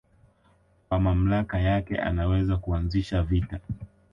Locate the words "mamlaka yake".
0.99-1.97